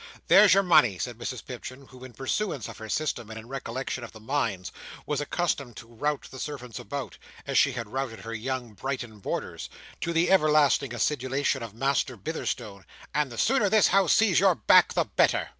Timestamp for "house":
13.89-14.13